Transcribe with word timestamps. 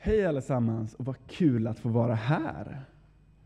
Hej 0.00 0.26
allesammans 0.26 0.94
och 0.94 1.04
vad 1.04 1.16
kul 1.26 1.66
att 1.66 1.78
få 1.78 1.88
vara 1.88 2.14
här. 2.14 2.80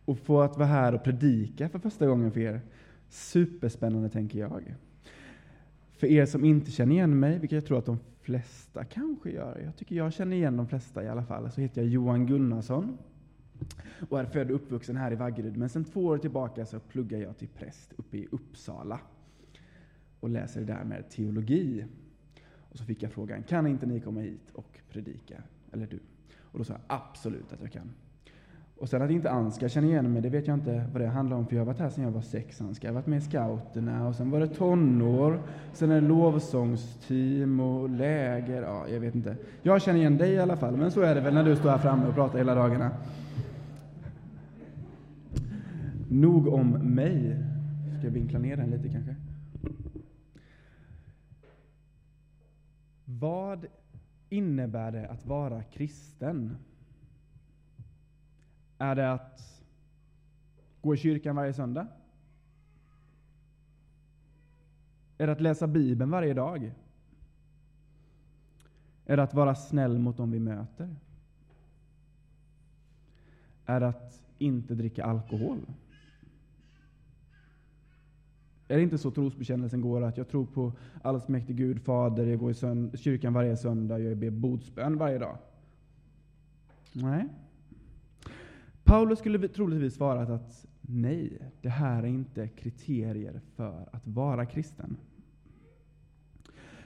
Och 0.04 0.18
få 0.18 0.41
att 0.41 0.57
vara 0.57 0.68
här 0.68 0.94
och 0.94 1.05
predika 1.05 1.68
för 1.68 1.78
första 1.78 2.07
gången 2.07 2.33
för 2.33 2.41
er. 2.41 2.60
Superspännande 3.08 4.08
tänker 4.08 4.39
jag. 4.39 4.75
För 5.92 6.07
er 6.07 6.26
som 6.26 6.44
inte 6.44 6.70
känner 6.70 6.92
igen 6.92 7.18
mig, 7.18 7.38
vilket 7.38 7.57
jag 7.57 7.67
tror 7.67 7.78
att 7.78 7.86
de 7.86 7.99
flesta 8.20 8.84
kanske 8.84 9.30
gör, 9.30 9.61
jag 9.64 9.77
tycker 9.77 9.96
jag 9.96 10.12
känner 10.12 10.36
igen 10.36 10.57
de 10.57 10.68
flesta 10.68 11.04
i 11.04 11.09
alla 11.09 11.25
fall, 11.25 11.50
så 11.50 11.61
heter 11.61 11.82
jag 11.82 11.91
Johan 11.91 12.27
Gunnarsson 12.27 12.98
och 14.09 14.21
är 14.21 14.25
född 14.25 14.50
och 14.50 14.57
uppvuxen 14.57 14.96
här 14.96 15.12
i 15.12 15.14
Vaggeryd. 15.14 15.57
Men 15.57 15.69
sedan 15.69 15.84
två 15.84 16.05
år 16.05 16.19
tillbaka 16.19 16.66
så 16.66 16.80
pluggar 16.80 17.19
jag 17.19 17.39
till 17.39 17.48
präst 17.48 17.93
uppe 17.96 18.16
i 18.16 18.29
Uppsala 18.30 19.00
och 20.21 20.29
läser 20.29 20.61
därmed 20.64 21.11
teologi. 21.11 21.84
Och 22.71 22.79
så 22.79 22.84
fick 22.84 23.03
jag 23.03 23.12
frågan, 23.12 23.43
kan 23.43 23.66
inte 23.66 23.87
ni 23.87 24.00
komma 24.00 24.21
hit 24.21 24.50
och 24.53 24.80
predika? 24.91 25.43
Eller 25.73 25.87
du? 25.87 25.98
Och 26.52 26.59
då 26.59 26.65
sa 26.65 26.73
jag 26.73 26.83
absolut 26.87 27.52
att 27.52 27.61
jag 27.61 27.73
kan. 27.73 27.91
Och 28.83 28.88
sen 28.88 29.02
att 29.02 29.10
inte 29.10 29.30
Anska 29.30 29.69
känner 29.69 29.88
igen 29.88 30.12
mig, 30.12 30.23
det 30.23 30.29
vet 30.29 30.47
jag 30.47 30.55
inte 30.55 30.84
vad 30.93 31.02
det 31.02 31.09
handlar 31.09 31.37
om, 31.37 31.47
för 31.47 31.56
jag 31.56 31.60
har 31.60 31.66
varit 31.66 31.79
här 31.79 31.91
sedan 31.91 32.05
jag 32.05 32.10
var 32.10 32.20
sex, 32.20 32.60
Anska. 32.60 32.87
Jag 32.87 32.93
har 32.93 33.01
varit 33.01 33.06
med 33.06 33.19
i 33.19 33.20
scouterna, 33.20 34.09
och 34.09 34.15
sen 34.15 34.30
var 34.30 34.41
det 34.41 34.48
tonår, 34.48 35.41
sen 35.73 35.91
är 35.91 36.01
det 36.01 36.09
lovsångsteam 36.09 37.60
och 37.60 37.91
läger, 37.91 38.62
ja, 38.62 38.88
jag 38.88 39.01
vet 39.01 39.15
inte. 39.15 39.37
Jag 39.62 39.83
känner 39.83 39.98
igen 39.98 40.19
dig 40.19 40.33
i 40.33 40.38
alla 40.38 40.57
fall, 40.57 40.77
men 40.77 40.91
så 40.91 41.01
är 41.01 41.15
det 41.15 41.20
väl 41.20 41.34
när 41.34 41.45
du 41.45 41.57
står 41.57 41.70
här 41.70 41.79
framme 41.79 42.07
och 42.07 42.15
pratar 42.15 42.38
hela 42.38 42.55
dagarna. 42.55 42.91
Nog 46.09 46.48
om 46.48 46.71
mig. 46.71 47.37
Ska 47.98 48.07
jag 48.07 48.15
vinkla 48.15 48.38
ner 48.38 48.57
den 48.57 48.71
lite 48.71 48.88
kanske? 48.88 49.16
Vad 53.05 53.66
innebär 54.32 54.92
det 54.92 55.09
att 55.09 55.27
vara 55.27 55.62
kristen? 55.62 56.56
Är 58.79 58.95
det 58.95 59.12
att 59.12 59.62
gå 60.80 60.95
i 60.95 60.96
kyrkan 60.98 61.37
varje 61.37 61.52
söndag? 61.52 61.87
Är 65.19 65.27
det 65.27 65.33
att 65.33 65.41
läsa 65.41 65.67
Bibeln 65.67 66.11
varje 66.11 66.34
dag? 66.34 66.73
Är 69.07 69.17
det 69.17 69.23
att 69.23 69.34
vara 69.34 69.55
snäll 69.55 69.98
mot 69.98 70.17
dem 70.17 70.31
vi 70.31 70.39
möter? 70.39 70.97
Är 73.67 73.81
det 73.81 73.89
att 73.89 74.23
inte 74.39 74.75
dricka 74.75 75.05
alkohol? 75.05 75.61
Är 78.73 78.77
det 78.77 78.83
inte 78.83 78.98
så 78.98 79.11
trosbekännelsen 79.11 79.81
går, 79.81 80.03
att 80.03 80.17
jag 80.17 80.28
tror 80.28 80.47
på 80.47 80.73
allsmäktig 81.03 81.56
Gud, 81.56 81.83
Fader, 81.83 82.27
jag 82.27 82.39
går 82.39 82.51
i 82.51 82.97
kyrkan 82.97 83.33
varje 83.33 83.56
söndag, 83.56 83.98
jag 83.98 84.17
ber 84.17 84.31
bordsbön 84.31 84.98
varje 84.98 85.19
dag? 85.19 85.37
Nej. 86.92 87.29
Paulus 88.84 89.19
skulle 89.19 89.48
troligtvis 89.48 89.95
svarat 89.95 90.29
att 90.29 90.67
nej, 90.81 91.39
det 91.61 91.69
här 91.69 92.03
är 92.03 92.06
inte 92.06 92.48
kriterier 92.48 93.41
för 93.56 93.89
att 93.92 94.06
vara 94.06 94.47
kristen. 94.47 94.97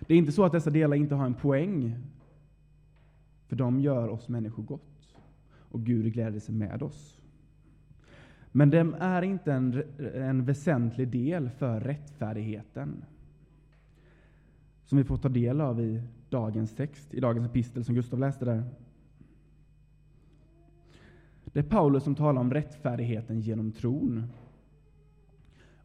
Det 0.00 0.15
är 0.15 0.19
inte 0.19 0.33
så 0.33 0.45
att 0.45 0.53
dessa 0.53 0.71
delar 0.71 0.97
inte 0.97 1.15
har 1.15 1.27
en 1.27 1.34
poäng, 1.34 1.97
för 3.47 3.56
de 3.56 3.81
gör 3.81 4.09
oss 4.09 4.28
människor 4.28 4.62
gott. 4.62 5.15
Och 5.48 5.83
Gud 5.83 6.12
gläder 6.12 6.41
sig 6.41 6.55
med 6.55 6.83
oss. 6.83 7.21
Men 8.57 8.71
de 8.71 8.95
är 8.95 9.23
inte 9.23 9.53
en, 9.53 9.83
en 10.15 10.45
väsentlig 10.45 11.09
del 11.09 11.51
för 11.51 11.81
rättfärdigheten. 11.81 13.05
Som 14.85 14.99
vi 14.99 15.05
får 15.05 15.17
ta 15.17 15.29
del 15.29 15.61
av 15.61 15.81
i 15.81 16.03
dagens 16.31 16.75
text, 16.75 17.15
i 17.15 17.21
dagens 17.21 17.47
epistel 17.47 17.84
som 17.84 17.95
Gustav 17.95 18.19
läste 18.19 18.45
där. 18.45 18.65
Det 21.45 21.59
är 21.59 21.62
Paulus 21.62 22.05
som 22.05 22.15
talar 22.15 22.41
om 22.41 22.53
rättfärdigheten 22.53 23.41
genom 23.41 23.73
tron. 23.73 24.27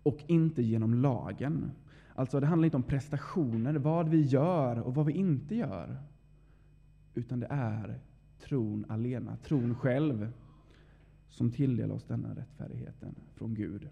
Och 0.03 0.17
inte 0.27 0.61
genom 0.61 0.93
lagen. 0.93 1.71
Alltså 2.15 2.39
det 2.39 2.47
handlar 2.47 2.65
inte 2.65 2.77
om 2.77 2.83
prestationer, 2.83 3.73
vad 3.73 4.09
vi 4.09 4.21
gör 4.21 4.79
och 4.79 4.95
vad 4.95 5.05
vi 5.05 5.13
inte 5.13 5.55
gör. 5.55 5.97
Utan 7.13 7.39
det 7.39 7.47
är 7.49 7.99
tron 8.39 8.85
alena, 8.89 9.37
tron 9.37 9.75
själv 9.75 10.31
som 11.31 11.51
tilldelar 11.51 11.95
oss 11.95 12.03
denna 12.03 12.35
rättfärdigheten 12.35 13.15
från 13.33 13.53
Gud. 13.53 13.89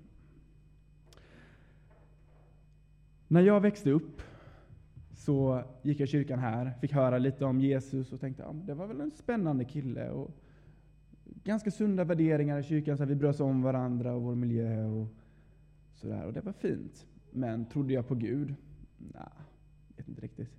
När 3.27 3.41
jag 3.41 3.61
växte 3.61 3.91
upp 3.91 4.21
så 5.11 5.63
gick 5.81 5.99
jag 5.99 6.07
i 6.07 6.11
kyrkan 6.11 6.39
här, 6.39 6.71
fick 6.81 6.91
höra 6.91 7.17
lite 7.17 7.45
om 7.45 7.61
Jesus 7.61 8.13
och 8.13 8.19
tänkte 8.19 8.45
att 8.45 8.55
ja, 8.55 8.61
det 8.65 8.73
var 8.73 8.87
väl 8.87 9.01
en 9.01 9.11
spännande 9.11 9.65
kille. 9.65 10.09
Och 10.09 10.31
ganska 11.43 11.71
sunda 11.71 12.03
värderingar 12.03 12.59
i 12.59 12.63
kyrkan, 12.63 12.97
så 12.97 13.05
vi 13.05 13.15
bröt 13.15 13.35
oss 13.35 13.39
om 13.39 13.61
varandra 13.61 14.13
och 14.13 14.21
vår 14.21 14.35
miljö 14.35 14.85
och 14.85 15.07
sådär. 15.93 16.25
Och 16.25 16.33
det 16.33 16.41
var 16.41 16.53
fint. 16.53 17.07
Men 17.31 17.65
trodde 17.65 17.93
jag 17.93 18.07
på 18.07 18.15
Gud? 18.15 18.55
Nej, 18.97 19.23
vet 19.97 20.07
inte 20.07 20.21
riktigt. 20.21 20.49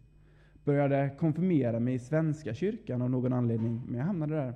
Började 0.65 1.11
konfirmera 1.19 1.81
mig 1.81 1.95
i 1.95 1.99
Svenska 1.99 2.55
kyrkan 2.55 3.03
av 3.03 3.11
någon 3.11 3.33
anledning, 3.33 3.83
men 3.87 3.99
jag 3.99 4.07
hamnade 4.07 4.35
där. 4.35 4.55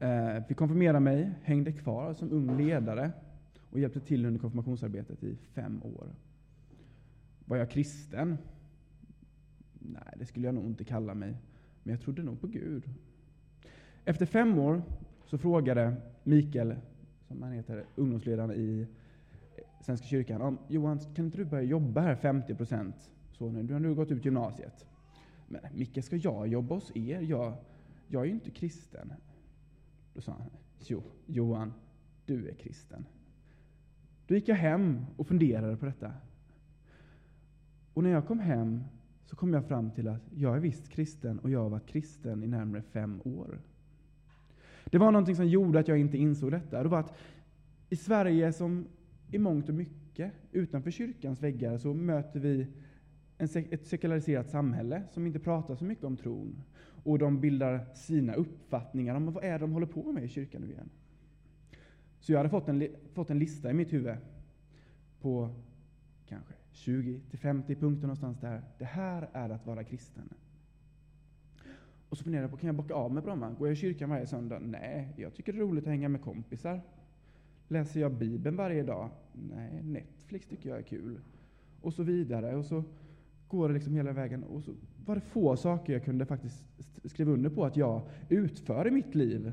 Eh, 0.00 0.44
fick 0.44 0.56
konfirmera 0.56 1.00
mig, 1.00 1.30
hängde 1.42 1.72
kvar 1.72 2.14
som 2.14 2.32
ung 2.32 2.56
ledare 2.56 3.12
och 3.70 3.80
hjälpte 3.80 4.00
till 4.00 4.26
under 4.26 4.40
konfirmationsarbetet 4.40 5.22
i 5.22 5.36
fem 5.54 5.82
år. 5.82 6.14
Var 7.44 7.56
jag 7.56 7.70
kristen? 7.70 8.38
Nej, 9.72 10.14
det 10.16 10.26
skulle 10.26 10.46
jag 10.46 10.54
nog 10.54 10.66
inte 10.66 10.84
kalla 10.84 11.14
mig. 11.14 11.36
Men 11.82 11.94
jag 11.94 12.00
trodde 12.00 12.22
nog 12.22 12.40
på 12.40 12.46
Gud. 12.46 12.90
Efter 14.04 14.26
fem 14.26 14.58
år 14.58 14.82
så 15.26 15.38
frågade 15.38 15.96
Mikael, 16.22 16.76
som 17.28 17.42
han 17.42 17.52
heter, 17.52 17.84
ungdomsledaren 17.96 18.52
i 18.52 18.86
Svenska 19.80 20.06
kyrkan, 20.06 20.42
om 20.42 20.58
Johan, 20.68 20.98
kan 20.98 21.24
inte 21.24 21.38
du 21.38 21.44
börja 21.44 21.62
jobba 21.64 22.00
här 22.00 22.14
50 22.14 22.54
procent? 22.54 23.10
Så 23.32 23.50
nu, 23.50 23.62
du 23.62 23.72
har 23.72 23.80
nu 23.80 23.94
gått 23.94 24.10
ut 24.10 24.24
gymnasiet. 24.24 24.86
Men 25.48 25.60
Micke, 25.74 26.04
ska 26.04 26.16
jag 26.16 26.48
jobba 26.48 26.74
hos 26.74 26.96
er? 26.96 27.20
Jag, 27.20 27.52
jag 28.08 28.22
är 28.22 28.26
ju 28.26 28.32
inte 28.32 28.50
kristen. 28.50 29.12
Då 30.14 30.20
sa 30.20 30.32
han, 30.32 30.50
jo, 30.86 31.02
Johan, 31.26 31.72
du 32.24 32.48
är 32.48 32.54
kristen. 32.54 33.06
Då 34.26 34.34
gick 34.34 34.48
jag 34.48 34.56
hem 34.56 35.06
och 35.16 35.26
funderade 35.26 35.76
på 35.76 35.86
detta. 35.86 36.12
Och 37.94 38.02
när 38.02 38.10
jag 38.10 38.26
kom 38.26 38.38
hem 38.38 38.84
så 39.24 39.36
kom 39.36 39.54
jag 39.54 39.66
fram 39.68 39.90
till 39.90 40.08
att 40.08 40.22
jag 40.34 40.56
är 40.56 40.60
visst 40.60 40.88
kristen 40.88 41.38
och 41.38 41.50
jag 41.50 41.62
har 41.62 41.70
varit 41.70 41.86
kristen 41.86 42.42
i 42.42 42.46
närmare 42.46 42.82
fem 42.82 43.20
år. 43.24 43.60
Det 44.84 44.98
var 44.98 45.12
någonting 45.12 45.36
som 45.36 45.46
gjorde 45.46 45.78
att 45.78 45.88
jag 45.88 45.98
inte 45.98 46.18
insåg 46.18 46.50
detta. 46.50 46.82
Det 46.82 46.88
var 46.88 47.00
att 47.00 47.18
i 47.88 47.96
Sverige, 47.96 48.52
som 48.52 48.86
i 49.30 49.38
mångt 49.38 49.68
och 49.68 49.74
mycket, 49.74 50.32
utanför 50.52 50.90
kyrkans 50.90 51.42
väggar, 51.42 51.78
så 51.78 51.94
möter 51.94 52.40
vi 52.40 52.66
ett 53.40 53.86
sekulariserat 53.86 54.50
samhälle 54.50 55.02
som 55.10 55.26
inte 55.26 55.38
pratar 55.38 55.76
så 55.76 55.84
mycket 55.84 56.04
om 56.04 56.16
tron. 56.16 56.62
Och 57.04 57.18
de 57.18 57.40
bildar 57.40 57.94
sina 57.94 58.34
uppfattningar 58.34 59.14
om 59.14 59.32
vad 59.32 59.44
är 59.44 59.58
de 59.58 59.72
håller 59.72 59.86
på 59.86 60.12
med 60.12 60.24
i 60.24 60.28
kyrkan 60.28 60.62
nu 60.62 60.70
igen. 60.70 60.90
Så 62.20 62.32
jag 62.32 62.38
hade 62.38 62.50
fått 62.50 62.68
en, 62.68 62.88
fått 63.12 63.30
en 63.30 63.38
lista 63.38 63.70
i 63.70 63.74
mitt 63.74 63.92
huvud 63.92 64.16
på 65.20 65.50
kanske 66.26 66.54
20-50 66.72 67.74
punkter 67.74 68.06
någonstans 68.06 68.38
där. 68.40 68.62
Det 68.78 68.84
här 68.84 69.28
är 69.32 69.50
att 69.50 69.66
vara 69.66 69.84
kristen. 69.84 70.34
Och 72.08 72.18
så 72.18 72.24
funderade 72.24 72.44
jag 72.44 72.50
på, 72.50 72.56
kan 72.56 72.66
jag 72.66 72.76
bocka 72.76 72.94
av 72.94 73.12
med 73.12 73.22
Bromma? 73.22 73.50
Går 73.50 73.68
jag 73.68 73.72
i 73.72 73.80
kyrkan 73.80 74.10
varje 74.10 74.26
söndag? 74.26 74.58
Nej, 74.58 75.08
jag 75.16 75.34
tycker 75.34 75.52
det 75.52 75.58
är 75.58 75.62
roligt 75.62 75.84
att 75.84 75.90
hänga 75.90 76.08
med 76.08 76.22
kompisar. 76.22 76.80
Läser 77.68 78.00
jag 78.00 78.12
Bibeln 78.12 78.56
varje 78.56 78.82
dag? 78.82 79.10
Nej, 79.32 79.82
Netflix 79.82 80.46
tycker 80.46 80.68
jag 80.68 80.78
är 80.78 80.82
kul. 80.82 81.20
Och 81.80 81.94
så 81.94 82.02
vidare. 82.02 82.56
Och 82.56 82.64
så 82.64 82.84
går 83.50 83.68
det 83.68 83.74
liksom 83.74 83.94
hela 83.94 84.12
vägen. 84.12 84.44
Och 84.44 84.62
så 84.62 84.74
var 85.06 85.14
det 85.14 85.20
få 85.20 85.56
saker 85.56 85.92
jag 85.92 86.04
kunde 86.04 86.26
faktiskt 86.26 86.64
skriva 87.04 87.32
under 87.32 87.50
på 87.50 87.64
att 87.64 87.76
jag 87.76 88.02
utför 88.28 88.88
i 88.88 88.90
mitt 88.90 89.14
liv. 89.14 89.52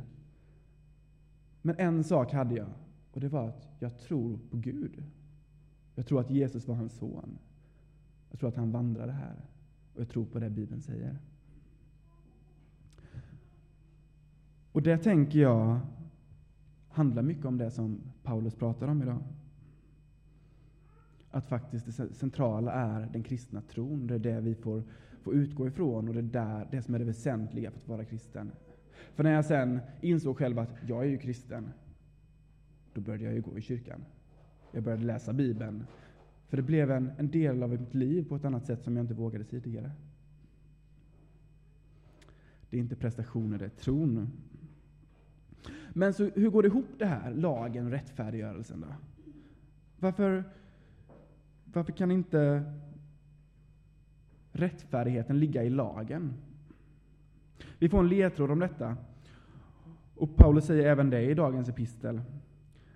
Men 1.62 1.76
en 1.80 2.04
sak 2.04 2.34
hade 2.34 2.56
jag, 2.56 2.68
och 3.12 3.20
det 3.20 3.28
var 3.28 3.48
att 3.48 3.68
jag 3.80 4.00
tror 4.00 4.40
på 4.52 4.58
Gud. 4.58 5.04
Jag 5.96 6.08
tror 6.08 6.22
att 6.22 6.30
Jesus 6.30 6.68
var 6.68 6.76
hans 6.76 6.94
son. 6.94 7.38
Jag 8.30 8.40
tror 8.40 8.50
att 8.50 8.56
han 8.56 8.72
vandrade 8.72 9.12
här. 9.12 9.46
Och 9.94 10.02
jag 10.02 10.10
tror 10.10 10.26
på 10.26 10.40
det 10.40 10.50
Bibeln 10.50 10.82
säger. 10.82 11.18
Och 14.72 14.82
det 14.82 14.98
tänker 14.98 15.40
jag 15.40 15.80
handlar 16.90 17.22
mycket 17.22 17.46
om 17.46 17.58
det 17.58 17.72
som 17.72 18.02
Paulus 18.24 18.56
pratar 18.56 18.88
om 18.88 19.02
idag. 19.02 19.24
Att 21.32 21.48
faktiskt 21.48 21.86
det 21.86 22.14
centrala 22.14 22.72
är 22.72 23.10
den 23.14 23.24
kristna 23.24 23.62
tron. 23.62 24.08
Det 24.08 24.16
är 24.16 24.20
det 24.20 24.42
vi 24.42 24.56
får, 24.56 24.84
får 25.22 25.34
utgå 25.34 25.68
ifrån 25.68 26.08
och 26.08 26.14
det 26.14 26.20
är 26.20 26.24
där, 26.24 26.68
det 26.72 26.82
som 26.82 26.96
är 26.96 27.00
det 27.00 27.06
väsentliga 27.06 27.72
för 27.72 27.80
att 27.80 27.88
vara 27.88 28.06
kristen. 28.06 28.52
För 29.16 29.24
när 29.24 29.32
jag 29.32 29.46
sen 29.46 29.80
insåg 30.02 30.38
själv 30.38 30.60
att 30.60 30.76
jag 30.88 31.04
är 31.04 31.10
ju 31.10 31.18
kristen, 31.18 31.70
då 32.94 33.02
började 33.02 33.24
jag 33.24 33.34
ju 33.34 33.42
gå 33.42 33.58
i 33.58 33.62
kyrkan. 33.62 34.06
Jag 34.72 34.84
började 34.84 35.04
läsa 35.04 35.34
Bibeln. 35.34 35.86
För 36.48 36.58
det 36.58 36.64
blev 36.64 36.92
en, 36.92 37.12
en 37.18 37.32
del 37.32 37.64
av 37.64 37.70
mitt 37.70 37.94
liv 37.94 38.30
på 38.30 38.36
ett 38.36 38.46
annat 38.46 38.66
sätt 38.66 38.84
som 38.84 38.96
jag 38.96 39.04
inte 39.04 39.14
vågade 39.14 39.44
tidigare. 39.44 39.92
Det 42.70 42.78
är 42.78 42.82
inte 42.82 42.96
prestationer, 42.96 43.58
det 43.58 43.66
är 43.66 43.70
tron. 43.70 44.30
Men 45.94 46.14
så, 46.14 46.24
hur 46.24 46.50
går 46.50 46.64
det 46.64 46.68
ihop 46.68 46.86
det 46.98 47.06
här, 47.06 47.34
lagen 47.34 47.86
och 47.86 47.92
rättfärdiggörelsen? 47.92 48.82
Då? 48.82 48.88
Varför, 50.00 50.44
varför 51.74 51.92
kan 51.92 52.12
inte 52.12 52.74
rättfärdigheten 54.52 55.40
ligga 55.40 55.64
i 55.64 55.70
lagen? 55.70 56.34
Vi 57.80 57.90
får 57.90 58.00
en 58.00 58.10
ledtråd 58.10 58.52
om 58.52 58.60
detta. 58.60 58.98
Och 60.16 60.36
Paulus 60.36 60.66
säger 60.66 60.88
även 60.88 61.10
det 61.10 61.22
i 61.22 61.34
dagens 61.34 61.70
epistel. 61.70 62.22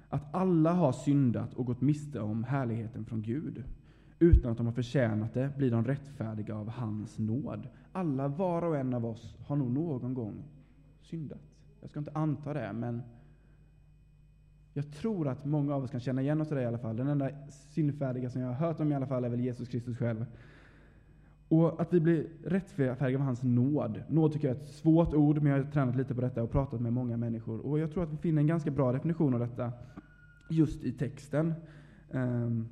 Att 0.09 0.35
alla 0.35 0.73
har 0.73 0.91
syndat 0.91 1.53
och 1.53 1.65
gått 1.65 1.81
miste 1.81 2.19
om 2.19 2.44
härligheten 2.44 3.06
från 3.06 3.21
Gud. 3.21 3.63
Utan 4.19 4.51
att 4.51 4.57
de 4.57 4.65
har 4.65 4.74
förtjänat 4.74 5.33
det 5.33 5.57
blir 5.57 5.71
de 5.71 5.85
rättfärdiga 5.85 6.56
av 6.56 6.69
hans 6.69 7.19
nåd. 7.19 7.67
Alla, 7.91 8.27
var 8.27 8.62
och 8.62 8.77
en 8.77 8.94
av 8.94 9.06
oss, 9.06 9.38
har 9.47 9.56
nog 9.56 9.71
någon 9.71 10.13
gång 10.13 10.44
syndat. 11.01 11.41
Jag 11.81 11.89
ska 11.89 12.00
inte 12.00 12.12
anta 12.13 12.53
det, 12.53 12.74
men 12.74 13.01
jag 14.73 14.91
tror 14.91 15.27
att 15.27 15.45
många 15.45 15.75
av 15.75 15.83
oss 15.83 15.91
kan 15.91 16.00
känna 16.00 16.21
igen 16.21 16.41
oss 16.41 16.51
i 16.51 16.56
det 16.56 16.62
i 16.62 16.65
alla 16.65 16.77
fall. 16.77 16.95
Den 16.95 17.07
enda 17.07 17.29
syndfärdiga 17.50 18.29
som 18.29 18.41
jag 18.41 18.47
har 18.47 18.68
hört 18.68 18.79
om 18.79 18.91
i 18.91 18.95
alla 18.95 19.07
fall 19.07 19.25
är 19.25 19.29
väl 19.29 19.39
Jesus 19.39 19.69
Kristus 19.69 19.97
själv. 19.97 20.25
Och 21.47 21.81
att 21.81 21.94
vi 21.94 22.00
blir 22.00 22.27
rättfärdiga 22.44 23.18
av 23.18 23.25
hans 23.25 23.44
nåd. 23.44 24.03
Nåd 24.09 24.33
tycker 24.33 24.47
jag 24.47 24.57
är 24.57 24.62
ett 24.62 24.69
svårt 24.69 25.13
ord, 25.13 25.41
men 25.41 25.51
jag 25.51 25.63
har 25.63 25.71
tränat 25.71 25.95
lite 25.95 26.15
på 26.15 26.21
detta 26.21 26.44
och 26.44 26.51
pratat 26.51 26.81
med 26.81 26.94
många 26.94 27.18
människor. 27.18 27.65
Och 27.65 27.79
jag 27.79 27.91
tror 27.91 28.03
att 28.03 28.13
vi 28.13 28.18
finner 28.18 28.41
en 28.41 28.47
ganska 28.47 28.71
bra 28.71 28.91
definition 28.91 29.33
av 29.33 29.39
detta 29.39 29.71
just 30.50 30.83
i 30.83 30.91
texten. 30.91 31.53
Ehm, 32.12 32.67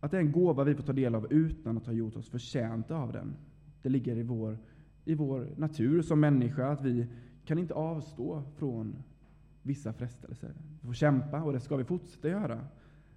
att 0.00 0.10
det 0.10 0.16
är 0.16 0.20
en 0.20 0.32
gåva 0.32 0.64
vi 0.64 0.74
får 0.74 0.82
ta 0.82 0.92
del 0.92 1.14
av 1.14 1.32
utan 1.32 1.76
att 1.76 1.86
ha 1.86 1.92
gjort 1.92 2.16
oss 2.16 2.28
förtjänta 2.28 2.96
av 2.96 3.12
den. 3.12 3.36
Det 3.82 3.88
ligger 3.88 4.16
i 4.16 4.22
vår, 4.22 4.58
i 5.04 5.14
vår 5.14 5.48
natur 5.56 6.02
som 6.02 6.20
människa 6.20 6.66
att 6.66 6.82
vi 6.82 7.06
kan 7.44 7.58
inte 7.58 7.74
avstå 7.74 8.42
från 8.56 8.96
vissa 9.62 9.92
frestelser. 9.92 10.54
Vi 10.80 10.86
får 10.86 10.94
kämpa 10.94 11.42
och 11.42 11.52
det 11.52 11.60
ska 11.60 11.76
vi 11.76 11.84
fortsätta 11.84 12.28
göra. 12.28 12.66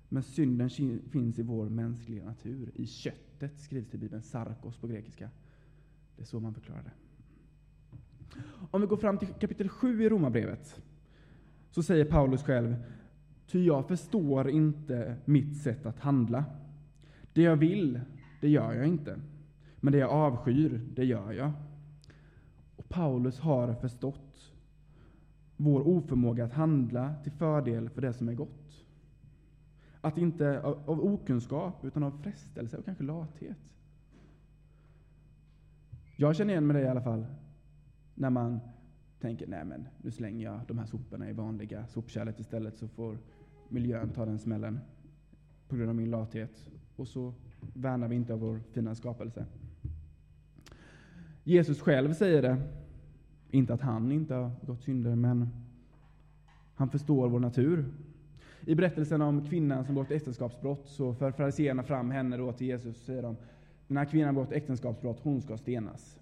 Men 0.10 0.24
synden 0.24 0.69
finns 1.10 1.40
i 1.40 1.42
vår 1.42 1.69
mänskliga 1.69 2.25
natur. 2.25 2.72
I 2.75 2.86
köttet 2.86 3.60
skrivs 3.60 3.90
det 3.90 3.95
i 3.95 4.00
Bibeln, 4.00 4.22
sarkos 4.22 4.78
på 4.78 4.88
grekiska. 4.88 5.30
Det 6.16 6.22
är 6.22 6.25
så 6.25 6.40
man 6.40 6.54
förklarar 6.54 6.84
det. 6.84 6.92
Om 8.72 8.81
vi 8.81 8.88
går 8.88 8.98
fram 8.98 9.18
till 9.18 9.28
kapitel 9.28 9.69
7 9.69 10.04
i 10.04 10.10
Romarbrevet, 10.10 10.81
så 11.72 11.84
säger 11.84 12.06
Paulus 12.06 12.44
själv, 12.44 12.75
ty 13.48 13.66
jag 13.66 13.88
förstår 13.88 14.50
inte 14.50 15.16
mitt 15.25 15.57
sätt 15.57 15.86
att 15.86 16.00
handla. 16.00 16.45
Det 17.34 17.42
jag 17.42 17.56
vill, 17.56 18.01
det 18.42 18.50
gör 18.50 18.74
jag 18.74 18.88
inte. 18.88 19.19
Men 19.75 19.94
det 19.94 20.00
jag 20.00 20.10
avskyr, 20.10 20.81
det 20.95 21.06
gör 21.06 21.31
jag. 21.31 21.51
Och 22.75 22.90
Paulus 22.90 23.40
har 23.40 23.74
förstått 23.74 24.53
vår 25.58 25.88
oförmåga 25.88 26.46
att 26.46 26.54
handla 26.54 27.14
till 27.24 27.32
fördel 27.32 27.90
för 27.90 28.02
det 28.02 28.14
som 28.14 28.30
är 28.30 28.34
gott. 28.34 28.86
Att 30.02 30.18
inte 30.18 30.62
av, 30.62 30.80
av 30.86 31.06
okunskap, 31.06 31.86
utan 31.86 32.04
av 32.04 32.12
frestelse 32.12 32.78
och 32.78 32.86
kanske 32.86 33.04
lathet. 33.04 33.74
Jag 36.16 36.36
känner 36.36 36.54
igen 36.54 36.68
mig 36.68 36.74
det 36.82 36.88
i 36.88 36.88
alla 36.88 37.02
fall, 37.02 37.26
när 38.16 38.30
man 38.30 38.60
tänker, 39.20 39.48
nej 39.48 39.66
men 39.66 39.88
nu 40.02 40.12
slänger 40.12 40.44
jag 40.44 40.60
de 40.68 40.78
här 40.78 40.86
soporna 40.86 41.30
i 41.30 41.34
vanliga 41.34 41.88
sopkärlet 41.88 42.40
istället, 42.40 42.78
så 42.78 42.88
får 42.88 43.18
miljön 43.70 44.10
ta 44.10 44.26
den 44.26 44.40
smällen 44.40 44.80
på 45.68 45.76
grund 45.76 45.90
av 45.90 45.96
min 45.96 46.10
lathet. 46.10 46.70
Och 46.96 47.08
så 47.08 47.34
värnar 47.74 48.08
vi 48.08 48.16
inte 48.16 48.34
av 48.34 48.40
vår 48.40 48.60
fina 48.72 48.96
skapelse. 48.96 49.46
Jesus 51.44 51.82
själv 51.82 52.14
säger 52.14 52.42
det, 52.42 52.62
inte 53.54 53.74
att 53.74 53.82
han 53.82 54.12
inte 54.12 54.34
har 54.34 54.52
gått 54.66 54.82
synder, 54.82 55.16
men 55.16 55.50
han 56.76 56.90
förstår 56.90 57.30
vår 57.30 57.40
natur. 57.40 57.86
I 58.66 58.76
berättelsen 58.76 59.22
om 59.22 59.46
kvinnan 59.46 59.86
som 59.86 59.96
gått 59.96 60.12
äktenskapsbrott 60.12 60.88
så 60.88 61.14
för 61.14 61.32
fariséerna 61.32 61.84
fram 61.84 62.12
henne 62.12 62.38
då 62.38 62.52
till 62.52 62.68
Jesus 62.68 63.00
och 63.00 63.06
säger 63.06 63.22
de, 63.22 63.36
den 63.88 63.98
här 63.98 64.06
kvinnan 64.06 64.36
har 64.36 64.44
gått 64.44 64.52
äktenskapsbrott, 64.52 65.20
hon 65.24 65.42
ska 65.42 65.58
stenas. 65.58 66.20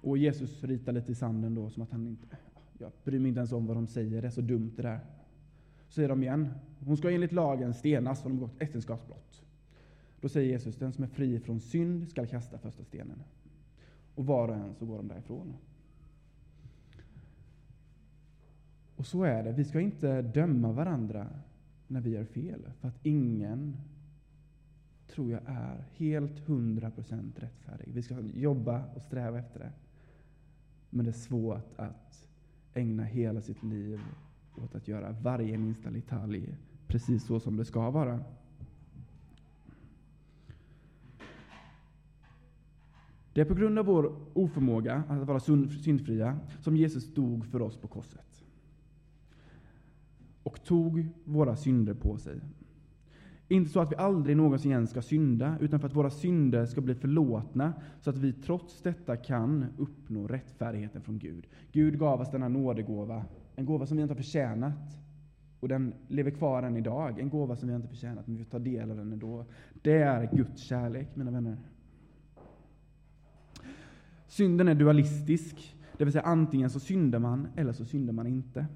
Och 0.00 0.18
Jesus 0.18 0.64
ritar 0.64 0.92
lite 0.92 1.12
i 1.12 1.14
sanden 1.14 1.54
då, 1.54 1.70
som 1.70 1.82
att 1.82 1.90
han 1.90 2.06
inte, 2.06 2.36
jag 2.78 2.90
bryr 3.04 3.18
mig 3.18 3.28
inte 3.28 3.38
ens 3.38 3.52
om 3.52 3.66
vad 3.66 3.76
de 3.76 3.86
säger, 3.86 4.22
det 4.22 4.28
är 4.28 4.30
så 4.30 4.40
dumt 4.40 4.72
det 4.76 4.82
där. 4.82 5.00
Så 5.88 5.92
säger 5.92 6.08
de 6.08 6.22
igen, 6.22 6.48
hon 6.86 6.96
ska 6.96 7.10
enligt 7.10 7.32
lagen 7.32 7.74
stenas 7.74 8.22
för 8.22 8.30
hon 8.30 8.38
har 8.38 8.46
begått 8.46 8.62
äktenskapsbrott. 8.62 9.42
Då 10.20 10.28
säger 10.28 10.52
Jesus, 10.52 10.76
den 10.76 10.92
som 10.92 11.04
är 11.04 11.08
fri 11.08 11.40
från 11.40 11.60
synd 11.60 12.08
skall 12.08 12.26
kasta 12.26 12.58
första 12.58 12.84
stenen. 12.84 13.22
Och 14.14 14.26
var 14.26 14.48
och 14.48 14.54
en 14.54 14.74
så 14.74 14.86
går 14.86 14.96
de 14.96 15.08
därifrån. 15.08 15.54
Och 18.96 19.06
så 19.06 19.22
är 19.22 19.42
det, 19.42 19.52
vi 19.52 19.64
ska 19.64 19.80
inte 19.80 20.22
döma 20.22 20.72
varandra 20.72 21.28
när 21.86 22.00
vi 22.00 22.10
gör 22.10 22.24
fel. 22.24 22.70
För 22.80 22.88
att 22.88 23.06
ingen, 23.06 23.76
tror 25.08 25.30
jag, 25.30 25.40
är 25.46 25.84
helt 25.96 26.38
hundra 26.38 26.90
procent 26.90 27.42
rättfärdig. 27.42 27.88
Vi 27.92 28.02
ska 28.02 28.20
jobba 28.20 28.84
och 28.94 29.02
sträva 29.02 29.38
efter 29.38 29.60
det. 29.60 29.72
Men 30.90 31.04
det 31.04 31.10
är 31.10 31.12
svårt 31.12 31.72
att 31.76 32.26
ägna 32.74 33.04
hela 33.04 33.40
sitt 33.40 33.62
liv 33.62 34.00
åt 34.64 34.74
att 34.74 34.88
göra 34.88 35.12
varje 35.12 35.58
minsta 35.58 35.90
detalj 35.90 36.54
precis 36.86 37.26
så 37.26 37.40
som 37.40 37.56
det 37.56 37.64
ska 37.64 37.90
vara. 37.90 38.20
Det 43.32 43.40
är 43.40 43.44
på 43.44 43.54
grund 43.54 43.78
av 43.78 43.86
vår 43.86 44.16
oförmåga 44.32 45.02
att 45.08 45.26
vara 45.26 45.40
syndfria 45.40 46.38
som 46.60 46.76
Jesus 46.76 47.14
dog 47.14 47.46
för 47.46 47.62
oss 47.62 47.76
på 47.76 47.88
korset. 47.88 48.44
Och 50.42 50.64
tog 50.64 51.06
våra 51.24 51.56
synder 51.56 51.94
på 51.94 52.18
sig. 52.18 52.40
Inte 53.48 53.70
så 53.70 53.80
att 53.80 53.92
vi 53.92 53.96
aldrig 53.96 54.36
någonsin 54.36 54.70
igen 54.70 54.86
ska 54.86 55.02
synda, 55.02 55.58
utan 55.60 55.80
för 55.80 55.88
att 55.88 55.96
våra 55.96 56.10
synder 56.10 56.66
ska 56.66 56.80
bli 56.80 56.94
förlåtna, 56.94 57.72
så 58.00 58.10
att 58.10 58.16
vi 58.16 58.32
trots 58.32 58.82
detta 58.82 59.16
kan 59.16 59.66
uppnå 59.78 60.26
rättfärdigheten 60.26 61.02
från 61.02 61.18
Gud. 61.18 61.46
Gud 61.72 61.98
gav 61.98 62.20
oss 62.20 62.30
denna 62.30 62.48
nådegåva, 62.48 63.24
en 63.56 63.66
gåva 63.66 63.86
som 63.86 63.96
vi 63.96 64.02
inte 64.02 64.14
har 64.14 64.16
förtjänat. 64.16 64.98
Och 65.60 65.68
den 65.68 65.94
lever 66.08 66.30
kvar 66.30 66.62
än 66.62 66.76
idag, 66.76 67.18
en 67.18 67.28
gåva 67.28 67.56
som 67.56 67.68
vi 67.68 67.74
inte 67.74 67.88
förtjänat, 67.88 68.26
men 68.26 68.36
vi 68.36 68.44
får 68.44 68.50
ta 68.50 68.58
del 68.58 68.90
av 68.90 68.96
den 68.96 69.12
ändå. 69.12 69.44
Det 69.82 69.98
är 69.98 70.36
Guds 70.36 70.62
kärlek, 70.62 71.08
mina 71.16 71.30
vänner. 71.30 71.56
Synden 74.32 74.68
är 74.68 74.74
dualistisk, 74.74 75.76
det 75.98 76.04
vill 76.04 76.12
säga 76.12 76.22
antingen 76.24 76.70
så 76.70 76.80
syndar 76.80 77.18
man, 77.18 77.48
eller 77.56 77.72
så 77.72 77.84
syndar 77.84 78.12
man 78.12 78.26
inte. 78.26 78.66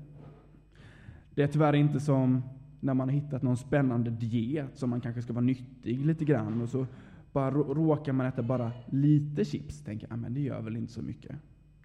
Det 1.34 1.42
är 1.42 1.46
tyvärr 1.46 1.72
inte 1.72 2.00
som 2.00 2.42
när 2.80 2.94
man 2.94 3.08
har 3.08 3.14
hittat 3.14 3.42
någon 3.42 3.56
spännande 3.56 4.10
diet 4.10 4.78
som 4.78 4.90
man 4.90 5.00
kanske 5.00 5.22
ska 5.22 5.32
vara 5.32 5.44
nyttig 5.44 6.06
lite 6.06 6.24
grann 6.24 6.62
och 6.62 6.68
så 6.68 6.86
bara 7.32 7.50
råkar 7.50 8.12
man 8.12 8.26
äta 8.26 8.42
bara 8.42 8.72
lite 8.86 9.44
chips. 9.44 9.82
Tänker, 9.82 10.12
ah, 10.12 10.16
men 10.16 10.34
det 10.34 10.40
gör 10.40 10.62
väl 10.62 10.76
inte 10.76 10.92
så 10.92 11.02
mycket. 11.02 11.36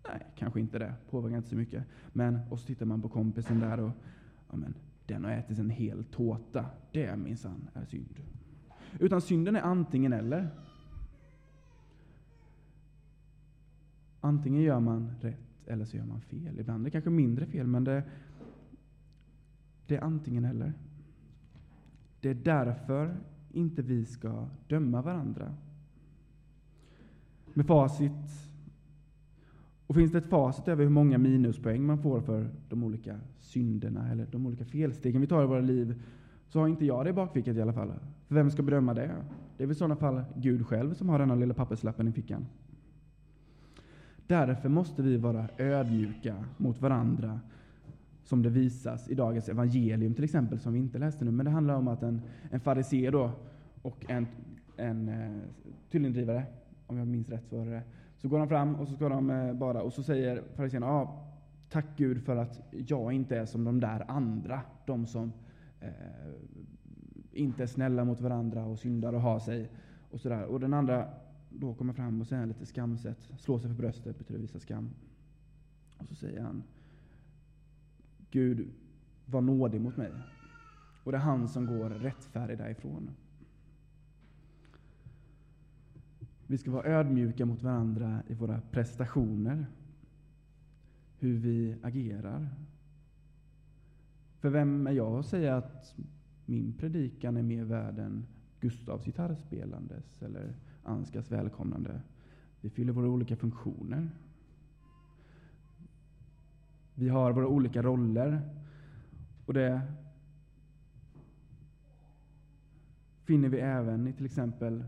Nej, 0.08 0.28
kanske 0.36 0.60
inte 0.60 0.80
det. 0.80 0.94
Påverkar 1.10 1.38
inte 1.38 1.50
så 1.50 1.56
mycket. 1.56 1.84
Men, 2.14 2.40
och 2.50 2.60
så 2.60 2.68
tittar 2.68 2.86
man 2.86 3.02
på 3.02 3.10
kompisen 3.10 3.60
där 3.60 3.80
och, 3.80 3.92
men, 4.58 4.74
den 5.06 5.24
har 5.24 5.32
ätit 5.32 5.60
en 5.60 5.70
hel 5.70 6.04
tårta. 6.04 6.66
Det 6.92 7.16
minsann 7.16 7.70
är 7.74 7.86
synd. 7.86 8.20
Utan 9.00 9.22
synden 9.22 9.56
är 9.56 9.62
antingen 9.62 10.14
eller. 10.14 10.48
Antingen 14.22 14.62
gör 14.62 14.80
man 14.80 15.12
rätt 15.22 15.68
eller 15.68 15.86
så 15.86 15.98
gör 15.98 16.06
man 16.06 16.22
fel. 16.22 16.60
Ibland 16.60 16.82
är 16.82 16.86
det 16.86 16.92
kanske 16.92 17.10
mindre 17.10 17.46
fel, 17.46 17.68
men 17.68 17.84
det, 17.84 18.04
det 19.88 19.96
är 19.96 20.02
antingen 20.02 20.46
eller. 20.46 20.74
Det 22.20 22.30
är 22.30 22.34
därför 22.34 23.18
inte 23.52 23.82
vi 23.82 24.06
ska 24.06 24.48
döma 24.68 25.02
varandra. 25.02 25.54
Med 27.54 27.66
facit 27.66 28.12
och 29.88 29.96
finns 29.96 30.12
det 30.12 30.18
ett 30.18 30.30
facit 30.30 30.68
över 30.68 30.84
hur 30.84 30.92
många 30.92 31.18
minuspoäng 31.18 31.86
man 31.86 32.02
får 32.02 32.22
för 32.22 32.50
de 32.70 32.84
olika 32.84 33.20
synderna 33.40 34.12
eller 34.12 34.28
de 34.32 34.46
olika 34.46 34.66
felstegen 34.66 35.22
vi 35.22 35.28
tar 35.28 35.44
i 35.44 35.48
våra 35.48 35.62
liv, 35.62 36.04
så 36.48 36.60
har 36.60 36.68
inte 36.68 36.86
jag 36.86 37.06
det 37.06 37.10
i 37.10 37.14
bakfickan 37.14 37.58
i 37.58 37.62
alla 37.62 37.74
fall. 37.74 37.94
För 38.28 38.36
vem 38.36 38.52
ska 38.52 38.64
bedöma 38.64 38.94
det? 38.94 39.16
Det 39.58 39.64
är 39.64 39.68
väl 39.68 39.76
i 39.76 39.76
sådana 39.76 39.96
fall 39.96 40.24
Gud 40.36 40.68
själv 40.68 40.94
som 40.94 41.10
har 41.10 41.20
denna 41.20 41.36
lilla 41.36 41.54
papperslappen 41.54 42.08
i 42.08 42.12
fickan. 42.12 42.46
Därför 44.32 44.70
måste 44.70 45.02
vi 45.02 45.18
vara 45.18 45.48
ödmjuka 45.58 46.36
mot 46.58 46.82
varandra 46.82 47.40
som 48.24 48.44
det 48.44 48.50
visas 48.50 49.10
i 49.10 49.16
dagens 49.16 49.50
evangelium 49.50 50.14
till 50.14 50.24
exempel, 50.24 50.60
som 50.60 50.74
vi 50.74 50.80
inte 50.80 51.00
läste 51.00 51.26
nu. 51.26 51.32
Men 51.32 51.46
det 51.46 51.52
handlar 51.52 51.76
om 51.76 51.88
att 51.88 52.04
en, 52.04 52.22
en 52.52 52.60
farisé 52.60 53.10
då 53.12 53.32
och 53.82 54.06
en, 54.10 54.28
en 54.78 55.10
eh, 55.10 55.42
tullindrivare, 55.92 56.44
om 56.88 56.98
jag 56.98 57.08
minns 57.08 57.30
rätt, 57.30 57.48
så 57.50 57.58
var 57.58 57.66
det 57.66 57.82
så 58.18 58.28
går 58.28 58.40
de 58.40 58.48
fram 58.48 58.76
och 58.76 58.88
så 58.88 58.94
ska 58.94 59.10
de 59.10 59.30
eh, 59.30 59.54
bara, 59.54 59.82
och 59.82 59.94
så 59.94 60.04
säger 60.04 60.44
farisén, 60.56 60.84
ah, 60.84 61.26
tack 61.70 61.88
Gud 61.98 62.24
för 62.24 62.36
att 62.36 62.62
jag 62.72 63.14
inte 63.14 63.38
är 63.38 63.46
som 63.46 63.64
de 63.64 63.80
där 63.80 64.06
andra, 64.08 64.62
de 64.86 65.06
som 65.06 65.34
eh, 65.80 65.90
inte 67.32 67.64
är 67.64 67.68
snälla 67.68 68.06
mot 68.06 68.22
varandra 68.22 68.66
och 68.66 68.80
syndar 68.80 69.14
och 69.14 69.22
har 69.22 69.40
sig. 69.40 69.70
Och, 70.12 70.20
sådär. 70.20 70.44
och 70.44 70.60
den 70.60 70.74
andra 70.74 71.08
då 71.60 71.74
kommer 71.74 71.94
fram 71.94 72.22
och 72.22 72.28
säger 72.28 72.46
lite 72.46 72.66
skamset, 72.66 73.30
slår 73.40 73.60
sig 73.60 73.70
för 73.70 73.78
bröstet, 73.78 74.18
betyder 74.18 74.40
visa 74.40 74.60
skam. 74.60 74.90
Och 75.98 76.08
så 76.08 76.16
säger 76.16 76.42
han, 76.42 76.64
Gud, 78.32 78.68
var 79.26 79.42
nådig 79.42 79.82
mot 79.82 79.98
mig. 79.98 80.12
Och 81.04 81.12
det 81.12 81.18
är 81.18 81.22
han 81.22 81.48
som 81.48 81.66
går 81.66 81.90
rättfärdig 81.90 82.58
därifrån. 82.58 83.10
Vi 86.48 86.58
ska 86.58 86.72
vara 86.72 86.88
ödmjuka 86.88 87.46
mot 87.46 87.64
varandra 87.64 88.24
i 88.28 88.34
våra 88.34 88.62
prestationer, 88.62 89.66
hur 91.20 91.38
vi 91.38 91.76
agerar. 91.82 92.50
För 94.40 94.50
vem 94.50 94.88
är 94.88 94.92
jag 94.92 95.20
att 95.20 95.26
säga 95.26 95.58
att 95.58 95.96
min 96.46 96.74
predikan 96.74 97.38
är 97.38 97.44
mer 97.44 97.64
värd 97.64 98.00
än 98.00 98.26
Gustavs 98.62 99.06
gitarrspelandes 99.06 100.22
eller 100.22 100.54
Anskas 100.84 101.32
välkomnande? 101.32 102.02
Vi 102.62 102.70
fyller 102.70 102.94
våra 102.94 103.08
olika 103.08 103.36
funktioner. 103.36 104.10
Vi 106.96 107.10
har 107.10 107.32
våra 107.32 107.48
olika 107.48 107.82
roller. 107.84 108.42
Och 109.46 109.54
det 109.54 109.82
finner 113.24 113.50
vi 113.50 113.60
även 113.60 114.08
i 114.08 114.14
till 114.14 114.26
exempel 114.26 114.84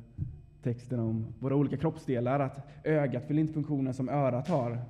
texten 0.62 1.00
om 1.00 1.34
våra 1.40 1.56
olika 1.56 1.78
kroppsdelar. 1.78 2.40
Att 2.40 2.68
ögat 2.84 3.28
fyller 3.28 3.42
inte 3.42 3.54
funktionen 3.54 3.94
som 3.94 4.10
örat 4.10 4.48
har. 4.48 4.82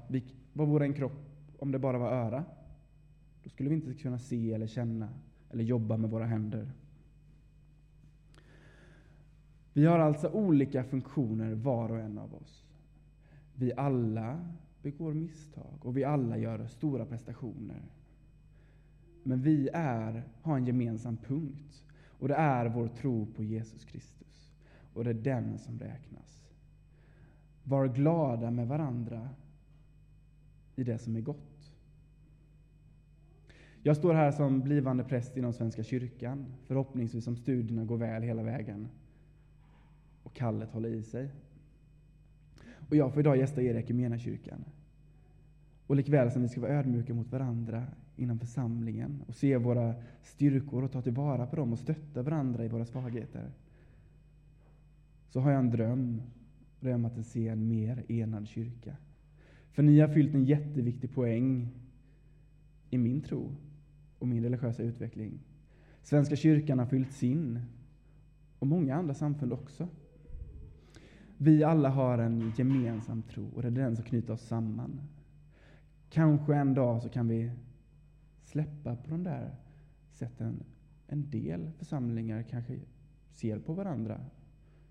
vad 0.54 0.68
vore 0.68 0.86
en 0.86 0.94
kropp 0.94 1.52
om 1.60 1.72
det 1.72 1.80
bara 1.80 1.98
var 1.98 2.12
öra? 2.12 2.44
Då 3.44 3.50
skulle 3.50 3.70
vi 3.70 3.76
inte 3.76 3.94
kunna 3.94 4.20
se 4.20 4.54
eller 4.54 4.68
känna 4.68 5.10
eller 5.50 5.64
jobba 5.64 5.98
med 5.98 6.10
våra 6.10 6.26
händer. 6.26 6.72
Vi 9.74 9.86
har 9.86 10.00
alltså 10.00 10.30
olika 10.30 10.84
funktioner 10.84 11.54
var 11.54 11.92
och 11.92 12.00
en 12.00 12.18
av 12.18 12.36
oss. 12.36 12.66
Vi 13.56 13.74
alla 13.74 14.48
begår 14.82 15.14
misstag 15.14 15.80
och 15.82 15.98
vi 15.98 16.04
alla 16.04 16.38
gör 16.38 16.68
stora 16.68 17.06
prestationer. 17.06 17.82
Men 19.24 19.42
vi 19.42 19.70
är, 19.74 20.24
har 20.42 20.58
en 20.58 20.66
gemensam 20.66 21.18
punkt 21.18 21.84
och 22.08 22.28
det 22.28 22.36
är 22.36 22.66
vår 22.66 22.88
tro 22.88 23.26
på 23.26 23.44
Jesus 23.44 23.86
Kristus. 23.86 24.52
Och 24.94 25.04
det 25.04 25.10
är 25.10 25.14
den 25.14 25.58
som 25.58 25.80
räknas. 25.80 26.50
Var 27.64 27.88
glada 27.88 28.52
med 28.52 28.68
varandra 28.68 29.30
i 30.76 30.84
det 30.84 30.98
som 30.98 31.16
är 31.16 31.22
gott. 31.22 31.74
Jag 33.82 33.98
står 33.98 34.14
här 34.14 34.32
som 34.32 34.62
blivande 34.62 35.04
präst 35.04 35.38
inom 35.38 35.54
Svenska 35.54 35.84
kyrkan, 35.84 36.46
förhoppningsvis 36.68 37.28
om 37.28 37.36
studierna 37.36 37.86
går 37.86 37.98
väl 37.98 38.24
hela 38.24 38.44
vägen 38.44 38.88
och 40.34 40.38
kallet 40.38 40.72
håller 40.72 40.90
i 40.90 41.04
sig. 41.04 41.30
Och 42.90 42.96
jag 42.96 43.14
får 43.14 43.20
idag 43.20 43.38
gästa 43.38 43.62
er 43.62 43.76
i 43.76 44.20
kyrkan. 44.20 44.66
Och 45.88 45.96
likväl 45.96 46.32
som 46.32 46.42
vi 46.42 46.50
ska 46.50 46.62
vara 46.62 46.72
ödmjuka 46.72 47.14
mot 47.14 47.32
varandra 47.32 47.88
inom 48.16 48.40
församlingen 48.40 49.24
och 49.28 49.36
se 49.36 49.58
våra 49.58 49.96
styrkor 50.24 50.84
och 50.84 50.92
ta 50.92 51.02
tillvara 51.02 51.48
på 51.48 51.56
dem 51.56 51.74
och 51.74 51.80
stötta 51.80 52.22
varandra 52.22 52.66
i 52.66 52.68
våra 52.68 52.86
svagheter. 52.86 53.52
Så 55.30 55.40
har 55.40 55.52
jag 55.52 55.60
en 55.60 55.70
dröm, 55.70 56.22
och 56.80 56.86
det 56.86 56.92
är 56.92 56.96
om 56.96 57.06
att 57.06 57.26
se 57.26 57.48
en 57.48 57.68
mer 57.68 58.12
enad 58.12 58.48
kyrka. 58.48 58.98
För 59.72 59.84
ni 59.84 60.00
har 60.00 60.08
fyllt 60.08 60.34
en 60.34 60.46
jätteviktig 60.46 61.14
poäng 61.14 61.70
i 62.90 62.98
min 62.98 63.22
tro 63.22 63.56
och 64.20 64.28
min 64.28 64.44
religiösa 64.44 64.84
utveckling. 64.84 65.40
Svenska 66.02 66.36
kyrkan 66.36 66.80
har 66.80 66.86
fyllt 66.86 67.12
sin, 67.12 67.60
och 68.60 68.68
många 68.68 68.96
andra 68.96 69.14
samfund 69.14 69.54
också. 69.54 69.88
Vi 71.44 71.64
alla 71.64 71.90
har 71.90 72.18
en 72.18 72.54
gemensam 72.56 73.22
tro 73.22 73.50
och 73.56 73.62
det 73.62 73.68
är 73.68 73.72
den 73.72 73.96
som 73.96 74.06
knyter 74.06 74.34
oss 74.34 74.48
samman. 74.48 75.02
Kanske 76.10 76.56
en 76.56 76.74
dag 76.74 77.02
så 77.02 77.10
kan 77.10 77.28
vi 77.28 77.52
släppa 78.42 78.96
på 78.96 79.10
de 79.10 79.24
där 79.24 79.56
sätten. 80.12 80.64
En 81.08 81.30
del 81.30 81.72
församlingar 81.78 82.44
kanske 82.44 82.80
ser 83.32 83.60
på 83.60 83.74
varandra. 83.74 84.22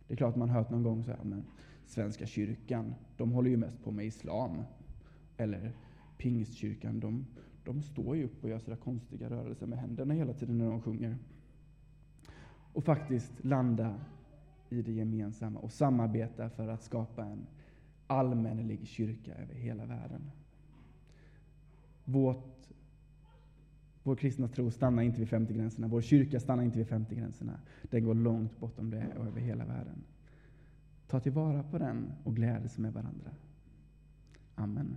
Det 0.06 0.14
är 0.14 0.16
klart 0.16 0.37
man 0.37 0.49
har 0.50 0.59
hört 0.59 0.71
någon 0.71 0.82
gång 0.82 1.04
så 1.04 1.11
här, 1.11 1.25
men 1.25 1.44
Svenska 1.87 2.26
kyrkan, 2.26 2.94
de 3.16 3.32
håller 3.32 3.50
ju 3.50 3.56
mest 3.56 3.85
på 3.85 3.90
med 3.90 4.06
islam. 4.06 4.62
Eller 5.37 5.73
Pingstkyrkan, 6.18 7.00
de, 7.00 7.26
de 7.64 7.82
står 7.82 8.16
ju 8.16 8.25
upp 8.25 8.44
och 8.44 8.50
gör 8.50 8.59
sådana 8.59 8.80
konstiga 8.80 9.30
rörelser 9.30 9.66
med 9.66 9.78
händerna 9.78 10.14
hela 10.14 10.32
tiden 10.32 10.59
när 10.59 10.71
de 10.71 10.80
sjunger. 10.80 11.18
Och 12.73 12.85
faktiskt 12.85 13.44
landa 13.44 14.00
i 14.73 14.83
det 14.83 14.93
gemensamma 14.93 15.61
och 15.61 15.73
samarbeta 15.73 16.50
för 16.50 16.69
att 16.69 16.83
skapa 16.83 17.25
en 17.25 17.47
allmännelig 18.07 18.87
kyrka 18.87 19.35
över 19.35 19.55
hela 19.55 19.87
världen. 19.87 20.31
Vårt, 22.05 22.69
vår 24.02 24.17
kristna 24.17 24.49
tro 24.49 24.71
stannar 24.71 25.02
inte 25.02 25.19
vid 25.19 25.29
50-gränserna. 25.29 25.88
Vår 25.88 26.00
kyrka 26.00 26.41
stannar 26.41 26.62
inte 26.62 26.79
vid 26.79 26.87
50-gränserna. 26.87 27.59
Den 27.83 28.05
går 28.05 28.14
långt 28.14 28.61
bortom 28.61 28.91
det 28.91 29.07
och 29.19 29.26
över 29.26 29.41
hela 29.41 29.64
världen. 29.64 30.05
Ta 31.07 31.21
tillvara 31.21 31.62
på 31.62 31.79
den 31.79 32.12
och 32.25 32.37
glädjes 32.37 32.79
med 32.79 32.93
varandra. 32.93 33.31
Amen. 34.55 34.97